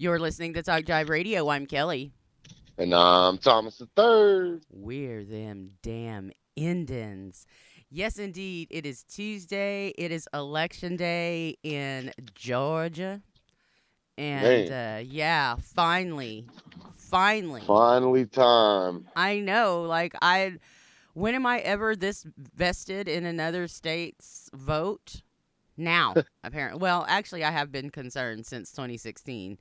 [0.00, 1.50] You're listening to Talk Jive Radio.
[1.50, 2.10] I'm Kelly.
[2.78, 4.62] And I'm Thomas the Third.
[4.70, 7.46] We're them damn Indians.
[7.90, 8.68] Yes, indeed.
[8.70, 9.92] It is Tuesday.
[9.98, 13.20] It is election day in Georgia.
[14.16, 16.48] And uh, yeah, finally,
[16.96, 19.06] finally, finally, time.
[19.14, 19.82] I know.
[19.82, 20.54] Like, I,
[21.12, 22.24] when am I ever this
[22.54, 25.20] vested in another state's vote?
[25.76, 26.80] Now, apparently.
[26.80, 29.58] Well, actually, I have been concerned since 2016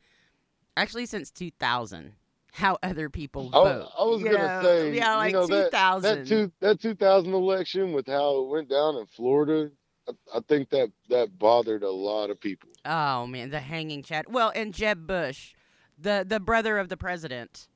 [0.80, 2.14] actually since 2000
[2.52, 3.88] how other people vote.
[3.98, 4.62] I, I was gonna know?
[4.64, 6.02] say, yeah, like you know, 2000.
[6.02, 9.72] That, that, two, that 2000 election with how it went down in Florida,
[10.08, 12.70] I, I, think that that bothered a lot of people.
[12.86, 14.26] Oh man, the hanging chad.
[14.30, 15.54] Well, and Jeb Bush,
[15.98, 17.68] the the brother of the president.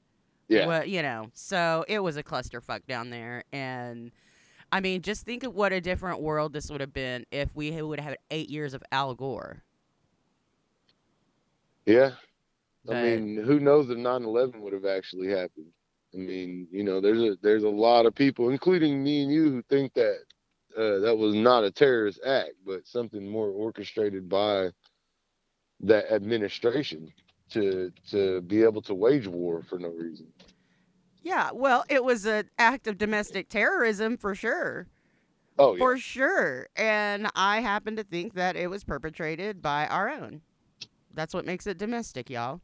[0.49, 0.67] Yeah.
[0.67, 4.11] Well, you know, so it was a clusterfuck down there, and
[4.71, 7.79] I mean, just think of what a different world this would have been if we
[7.81, 9.63] would have had eight years of Al Gore.
[11.85, 12.11] Yeah,
[12.89, 15.71] I mean, who knows if 9/11 would have actually happened?
[16.13, 19.49] I mean, you know, there's a there's a lot of people, including me and you,
[19.49, 20.17] who think that
[20.77, 24.71] uh, that was not a terrorist act, but something more orchestrated by
[25.79, 27.13] that administration
[27.51, 30.27] to to be able to wage war for no reason.
[31.21, 34.87] Yeah, well, it was an act of domestic terrorism for sure.
[35.57, 35.79] Oh, yeah.
[35.79, 36.67] For sure.
[36.75, 40.41] And I happen to think that it was perpetrated by our own.
[41.13, 42.59] That's what makes it domestic, y'all.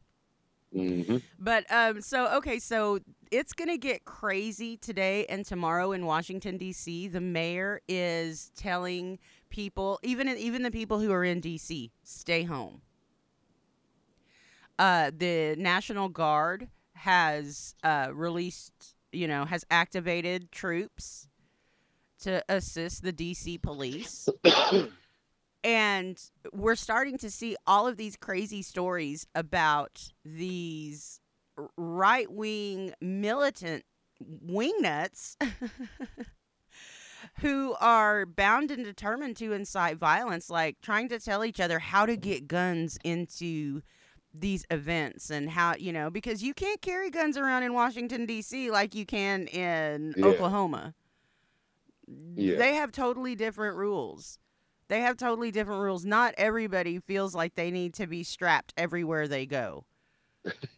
[0.74, 1.16] Mm-hmm.
[1.38, 7.08] But um, so okay, so it's gonna get crazy today and tomorrow in Washington D.C.
[7.08, 12.82] The mayor is telling people, even even the people who are in D.C., stay home.
[14.78, 21.28] Uh, the National Guard has uh, released, you know, has activated troops
[22.20, 23.58] to assist the D.C.
[23.58, 24.28] police.
[25.62, 26.20] And
[26.52, 31.20] we're starting to see all of these crazy stories about these
[31.76, 33.84] right wing militant
[34.46, 35.36] wingnuts
[37.40, 42.06] who are bound and determined to incite violence, like trying to tell each other how
[42.06, 43.82] to get guns into
[44.32, 48.70] these events and how, you know, because you can't carry guns around in Washington, D.C.
[48.70, 50.24] like you can in yeah.
[50.24, 50.94] Oklahoma.
[52.34, 52.56] Yeah.
[52.56, 54.38] They have totally different rules.
[54.90, 56.04] They have totally different rules.
[56.04, 59.84] Not everybody feels like they need to be strapped everywhere they go.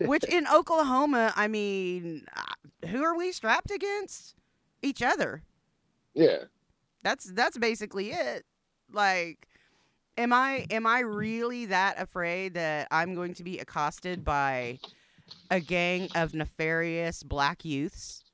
[0.02, 4.34] Which in Oklahoma, I mean, uh, who are we strapped against?
[4.82, 5.42] Each other.
[6.12, 6.44] Yeah.
[7.02, 8.44] That's that's basically it.
[8.92, 9.48] Like
[10.18, 14.78] am I am I really that afraid that I'm going to be accosted by
[15.50, 18.24] a gang of nefarious black youths?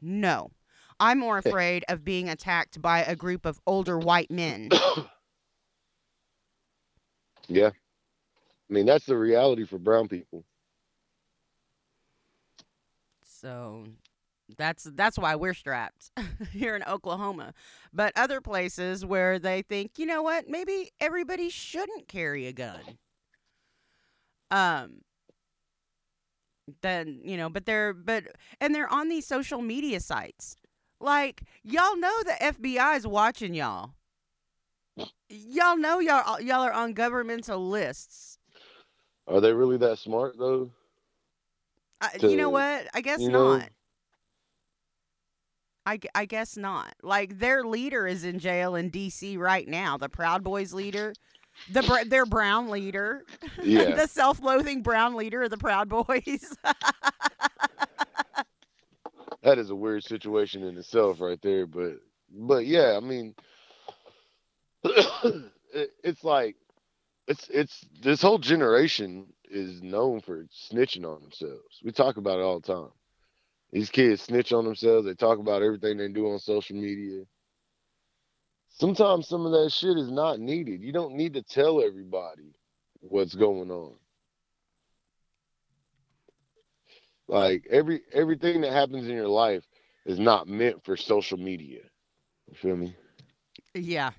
[0.00, 0.52] No.
[0.98, 4.70] I'm more afraid of being attacked by a group of older white men.
[7.48, 7.70] Yeah.
[8.68, 10.44] I mean, that's the reality for brown people.
[13.22, 13.84] So
[14.56, 16.10] that's that's why we're strapped
[16.52, 17.54] here in Oklahoma.
[17.92, 22.98] But other places where they think, you know what, maybe everybody shouldn't carry a gun.
[24.50, 25.02] Um
[26.82, 28.24] then, you know, but they're but
[28.60, 30.56] and they're on these social media sites.
[31.00, 33.92] Like, y'all know the FBI is watching y'all
[35.28, 38.38] y'all know y'all uh, y'all are on governmental lists.
[39.28, 40.70] Are they really that smart though?
[42.18, 42.86] to, you know what?
[42.94, 43.60] I guess not.
[43.60, 43.66] Know?
[45.86, 46.94] I, I guess not.
[47.02, 49.36] Like their leader is in jail in D.C.
[49.36, 49.96] right now.
[49.96, 51.14] The Proud Boys leader,
[51.70, 53.22] the their Brown leader,
[53.62, 53.94] yeah.
[53.94, 56.56] the self-loathing Brown leader of the Proud Boys.
[59.42, 61.66] that is a weird situation in itself, right there.
[61.66, 62.00] But
[62.32, 63.36] but yeah, I mean,
[66.04, 66.56] it's like
[67.28, 71.80] it's it's this whole generation is known for snitching on themselves.
[71.84, 72.90] We talk about it all the time.
[73.72, 75.06] These kids snitch on themselves.
[75.06, 77.24] They talk about everything they do on social media.
[78.68, 80.82] Sometimes some of that shit is not needed.
[80.82, 82.54] You don't need to tell everybody
[83.00, 83.94] what's going on.
[87.28, 89.64] Like every everything that happens in your life
[90.04, 91.80] is not meant for social media.
[92.48, 92.94] You feel me?
[93.74, 94.12] Yeah,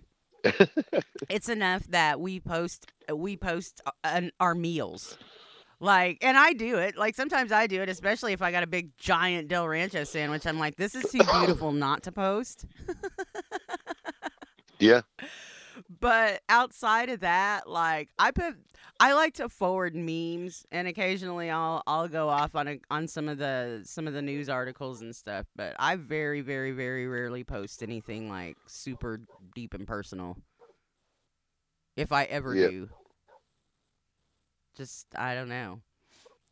[1.30, 5.18] it's enough that we post we post uh, our meals.
[5.80, 6.98] Like, and I do it.
[6.98, 10.48] Like sometimes I do it, especially if I got a big giant Del Rancho sandwich.
[10.48, 12.66] I'm like, this is too beautiful not to post.
[14.80, 15.02] yeah.
[16.00, 18.56] But outside of that, like I put,
[19.00, 23.30] I like to forward memes, and occasionally I'll I'll go off on a, on some
[23.30, 25.46] of the some of the news articles and stuff.
[25.56, 29.22] But I very very very rarely post anything like super
[29.58, 30.38] deep and personal.
[31.96, 32.90] If I ever do,
[34.76, 35.80] just I don't know.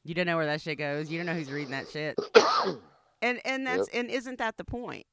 [0.04, 1.12] You don't know where that shit goes.
[1.12, 2.18] You don't know who's reading that shit.
[3.22, 5.08] And and that's and isn't that the point?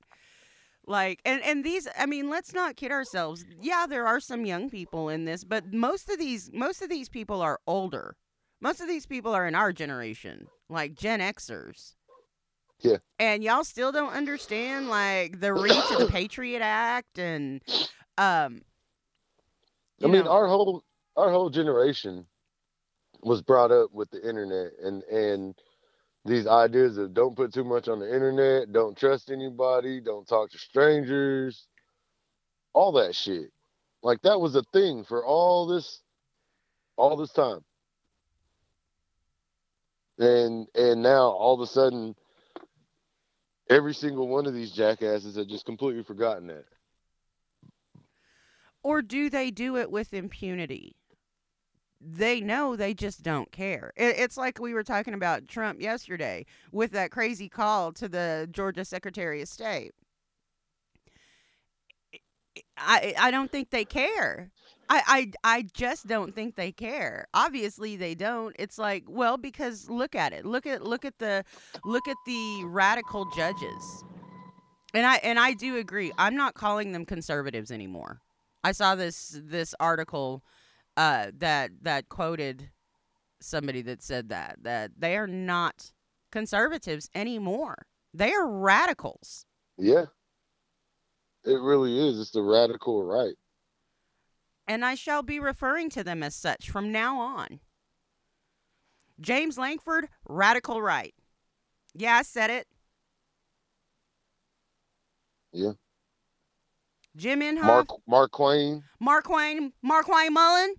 [0.87, 3.45] Like and and these I mean, let's not kid ourselves.
[3.61, 7.09] Yeah, there are some young people in this, but most of these most of these
[7.09, 8.17] people are older.
[8.61, 11.95] Most of these people are in our generation, like Gen Xers.
[12.83, 12.97] Yeah.
[13.19, 17.63] And y'all still don't understand like the reach of the Patriot Act and
[18.19, 18.63] um
[20.03, 20.83] I mean, know, our whole
[21.17, 22.27] our whole generation
[23.23, 25.55] was brought up with the internet and and
[26.25, 30.51] these ideas of don't put too much on the internet, don't trust anybody, don't talk
[30.51, 31.67] to strangers,
[32.73, 33.51] all that shit.
[34.03, 36.01] Like that was a thing for all this
[36.97, 37.61] all this time.
[40.19, 42.15] And and now all of a sudden
[43.71, 46.65] every single one of these jackasses had just completely forgotten that.
[48.83, 50.97] or do they do it with impunity?
[52.01, 53.93] They know they just don't care.
[53.97, 58.85] It's like we were talking about Trump yesterday with that crazy call to the Georgia
[58.85, 59.93] Secretary of State.
[62.77, 64.51] I I don't think they care.
[64.93, 67.27] I, I I just don't think they care.
[67.33, 68.55] Obviously they don't.
[68.59, 70.45] It's like, well, because look at it.
[70.45, 71.45] Look at look at the
[71.83, 74.05] look at the radical judges.
[74.93, 76.13] And I and I do agree.
[76.19, 78.21] I'm not calling them conservatives anymore.
[78.65, 80.45] I saw this this article
[80.99, 82.69] uh, that that quoted
[83.41, 85.91] somebody that said that that they are not
[86.31, 87.87] conservatives anymore.
[88.13, 89.47] They are radicals.
[89.79, 90.05] Yeah.
[91.47, 92.21] It really is.
[92.21, 93.35] It's the radical right.
[94.73, 97.61] And I shall be referring to them as such from now on.
[99.21, 101.13] James Lankford, radical right.
[101.93, 102.67] Yeah, I said it.
[105.53, 105.73] Yeah.
[107.15, 108.83] Jim Inhofe, Mark Mark Twain.
[108.99, 110.77] Mark Wayne, Markwayne Mullin,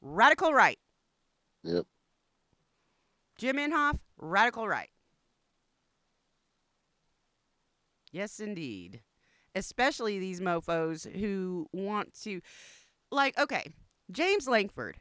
[0.00, 0.80] radical right.
[1.62, 1.86] Yep.
[3.38, 4.90] Jim Inhofe, radical right.
[8.10, 9.02] Yes, indeed.
[9.54, 12.40] Especially these mofos who want to,
[13.10, 13.72] like, okay,
[14.10, 14.96] James Lankford,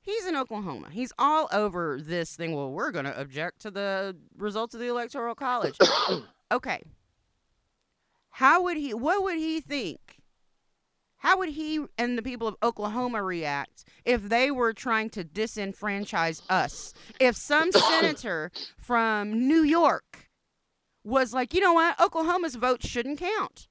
[0.00, 0.88] he's in Oklahoma.
[0.90, 2.54] He's all over this thing.
[2.54, 5.76] Well, we're going to object to the results of the Electoral College.
[6.52, 6.82] okay.
[8.30, 10.18] How would he, what would he think?
[11.18, 16.42] How would he and the people of Oklahoma react if they were trying to disenfranchise
[16.50, 16.92] us?
[17.18, 20.28] If some senator from New York
[21.02, 23.68] was like, you know what, Oklahoma's vote shouldn't count.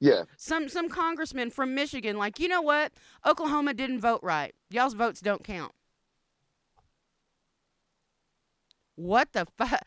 [0.00, 0.24] Yeah.
[0.36, 2.92] Some some congressman from Michigan, like, you know what,
[3.26, 4.54] Oklahoma didn't vote right.
[4.70, 5.72] Y'all's votes don't count.
[8.96, 9.82] What the fuck?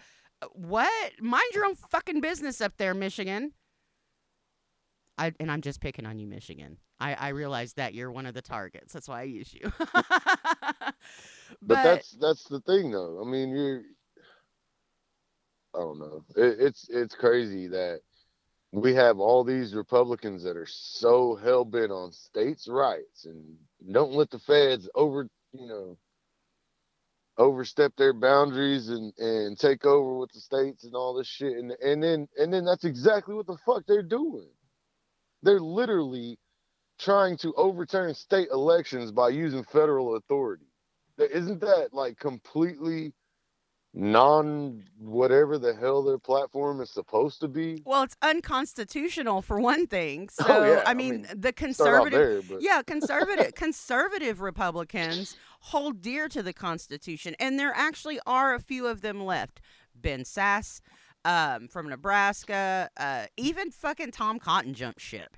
[0.53, 1.13] What?
[1.21, 3.53] Mind your own fucking business up there, Michigan.
[5.17, 6.77] I and I'm just picking on you, Michigan.
[6.99, 8.93] I I realize that you're one of the targets.
[8.93, 9.71] That's why I use you.
[9.79, 10.95] but,
[11.61, 13.21] But, that's that's the thing though.
[13.23, 13.81] I mean, you're
[15.75, 16.23] I don't know.
[16.35, 18.01] It, it's it's crazy that
[18.73, 23.57] we have all these Republicans that are so hell bent on states' rights and
[23.93, 25.97] don't let the feds over, you know,
[27.37, 31.53] overstep their boundaries and and take over with the states and all this shit.
[31.57, 34.49] And and then and then that's exactly what the fuck they're doing.
[35.43, 36.39] They're literally
[36.99, 40.65] trying to overturn state elections by using federal authority.
[41.19, 43.13] Isn't that like completely
[43.93, 47.81] non whatever the hell their platform is supposed to be?
[47.85, 50.29] well, it's unconstitutional for one thing.
[50.39, 56.01] So Oh, yeah, I I mean, mean, the conservative there, yeah, conservative conservative Republicans hold
[56.01, 59.61] dear to the Constitution, and there actually are a few of them left.
[59.95, 60.81] Ben Sasse
[61.25, 65.37] um, from Nebraska, uh, even fucking Tom Cotton jumped ship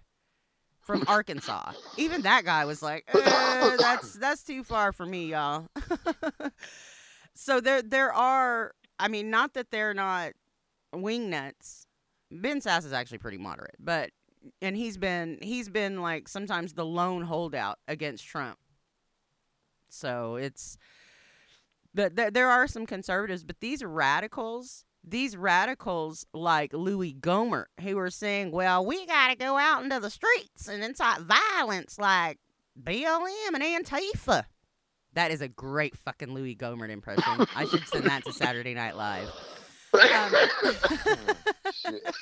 [0.81, 1.74] from Arkansas.
[1.97, 5.67] Even that guy was like, "Eh, "That's that's too far for me, y'all."
[7.35, 8.73] So there there are.
[8.97, 10.31] I mean, not that they're not
[10.93, 11.85] wing nuts.
[12.31, 14.11] Ben Sasse is actually pretty moderate, but
[14.61, 18.57] and he's been he's been like sometimes the lone holdout against Trump.
[19.89, 20.77] So it's
[21.93, 27.97] but there, there are some conservatives, but these radicals, these radicals like Louis Gohmert, who
[27.97, 32.39] are saying, "Well, we got to go out into the streets and incite violence like
[32.81, 34.45] BLM and Antifa."
[35.15, 37.48] That is a great fucking Louis Gohmert impression.
[37.55, 39.29] I should send that to Saturday Night Live.
[39.93, 40.01] Um,
[41.74, 42.03] Shit.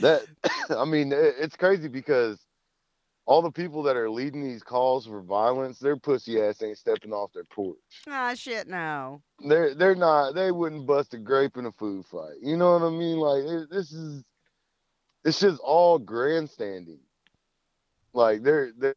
[0.00, 0.22] that
[0.70, 2.44] I mean, it, it's crazy because
[3.26, 7.12] all the people that are leading these calls for violence, their pussy ass ain't stepping
[7.12, 7.78] off their porch.
[8.08, 9.22] Ah, shit, no.
[9.38, 10.34] They're they're not.
[10.34, 12.38] They wouldn't bust a grape in a food fight.
[12.42, 13.18] You know what I mean?
[13.18, 14.24] Like this is,
[15.24, 16.98] it's just all grandstanding.
[18.12, 18.96] Like they're they're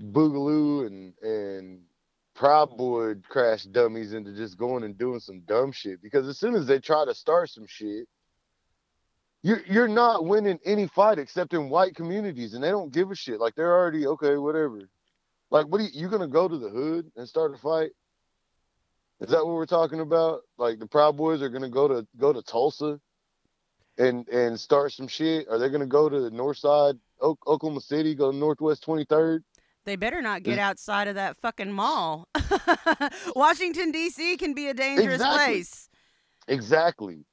[0.00, 1.80] boogaloo and and
[2.34, 6.00] Proud Boy crash dummies into just going and doing some dumb shit.
[6.00, 8.06] Because as soon as they try to start some shit,
[9.42, 13.14] you're you're not winning any fight except in white communities, and they don't give a
[13.14, 13.40] shit.
[13.40, 14.88] Like they're already okay, whatever.
[15.50, 17.90] Like, what are you, you gonna go to the hood and start a fight?
[19.20, 20.42] Is that what we're talking about?
[20.58, 23.00] Like the Proud Boys are gonna go to go to Tulsa
[23.98, 25.48] and and start some shit?
[25.48, 29.04] Are they gonna go to the north side, o- Oklahoma City, go to Northwest Twenty
[29.04, 29.42] Third?
[29.88, 32.28] They better not get outside of that fucking mall.
[33.34, 34.36] Washington D.C.
[34.36, 35.54] can be a dangerous Exactly.
[35.54, 35.88] place.
[36.46, 37.24] Exactly.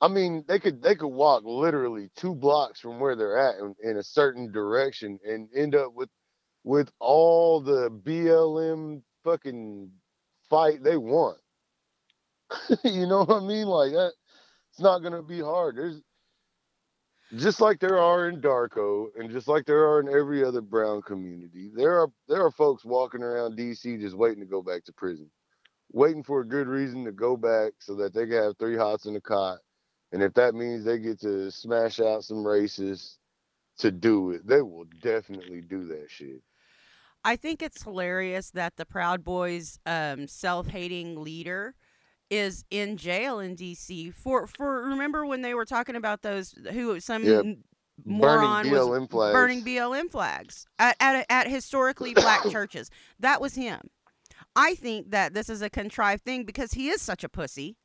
[0.00, 3.74] I mean, they could they could walk literally two blocks from where they're at in,
[3.82, 6.08] in a certain direction and end up with
[6.64, 9.90] with all the BLM fucking
[10.48, 11.36] fight they want.
[12.84, 13.66] you know what I mean?
[13.66, 14.12] Like that.
[14.72, 15.76] It's not gonna be hard.
[15.76, 16.00] There's
[17.36, 21.02] just like there are in Darko, and just like there are in every other brown
[21.02, 21.70] community.
[21.74, 25.30] There are there are folks walking around DC just waiting to go back to prison,
[25.92, 29.06] waiting for a good reason to go back so that they can have three hots
[29.06, 29.58] in a cot,
[30.12, 33.16] and if that means they get to smash out some racists
[33.78, 36.42] to do it, they will definitely do that shit.
[37.24, 41.74] I think it's hilarious that the Proud Boys um, self-hating leader
[42.30, 44.10] is in jail in D.C.
[44.10, 47.64] for for remember when they were talking about those who some n-
[48.04, 49.32] moron Burning was flags.
[49.32, 52.90] burning BLM flags at at, at historically black churches.
[53.20, 53.80] That was him.
[54.54, 57.76] I think that this is a contrived thing because he is such a pussy.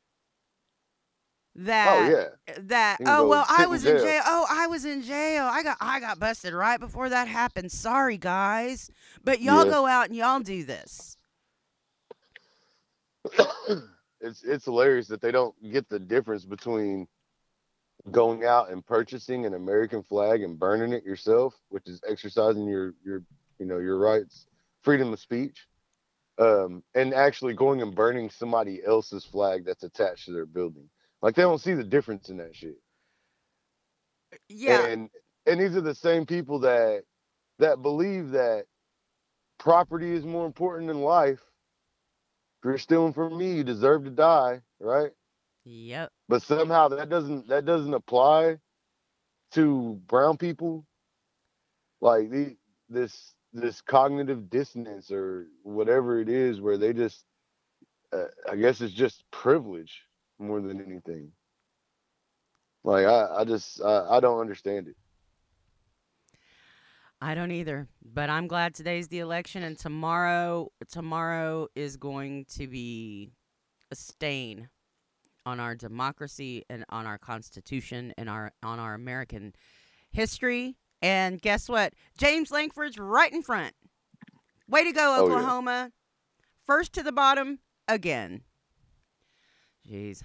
[1.56, 2.10] That Oh
[2.48, 2.54] yeah.
[2.62, 4.04] that oh well I was in jail.
[4.04, 4.22] jail.
[4.26, 5.44] Oh, I was in jail.
[5.44, 7.70] I got I got busted right before that happened.
[7.70, 8.90] Sorry guys.
[9.22, 9.70] But y'all Yeah.
[9.70, 11.13] go out and y'all do this.
[14.24, 17.06] It's it's hilarious that they don't get the difference between
[18.10, 22.94] going out and purchasing an American flag and burning it yourself, which is exercising your
[23.04, 23.22] your
[23.58, 24.46] you know your rights,
[24.82, 25.66] freedom of speech,
[26.38, 30.88] um, and actually going and burning somebody else's flag that's attached to their building.
[31.22, 32.76] Like they don't see the difference in that shit.
[34.48, 34.86] Yeah.
[34.86, 35.10] And
[35.46, 37.04] and these are the same people that
[37.58, 38.64] that believe that
[39.58, 41.40] property is more important than life.
[42.64, 45.10] You're stealing from me, you deserve to die, right?
[45.64, 46.10] Yep.
[46.28, 48.56] But somehow that doesn't that doesn't apply
[49.52, 50.86] to brown people.
[52.00, 52.56] Like the
[52.88, 57.24] this this cognitive dissonance or whatever it is, where they just,
[58.12, 60.02] uh, I guess it's just privilege
[60.38, 61.30] more than anything.
[62.82, 64.96] Like I, I just I, I don't understand it.
[67.20, 72.66] I don't either, but I'm glad today's the election and tomorrow tomorrow is going to
[72.66, 73.30] be
[73.90, 74.68] a stain
[75.46, 79.54] on our democracy and on our constitution and our on our American
[80.10, 80.76] history.
[81.02, 81.92] And guess what?
[82.18, 83.74] James Lankford's right in front.
[84.68, 85.34] Way to go, Oh, yeah.
[85.34, 85.92] Oklahoma.
[86.66, 88.42] First to the bottom again.
[89.86, 90.22] Jeez.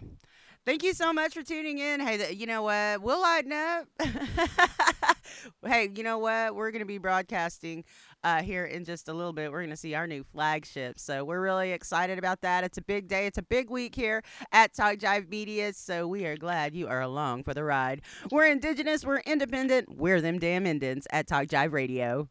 [0.70, 2.00] Thank you so much for tuning in.
[2.00, 3.02] Hey, you know what?
[3.02, 3.88] We'll lighten up.
[5.66, 6.54] hey, you know what?
[6.54, 7.84] We're going to be broadcasting
[8.24, 9.52] uh, here in just a little bit.
[9.52, 11.00] We're going to see our new flagship.
[11.00, 12.64] So we're really excited about that.
[12.64, 13.26] It's a big day.
[13.26, 14.22] It's a big week here
[14.52, 15.74] at Talk Jive Media.
[15.74, 18.04] So we are glad you are along for the ride.
[18.30, 19.04] We're indigenous.
[19.04, 19.98] We're independent.
[19.98, 22.30] We're them damn Indians at Talk Jive Radio.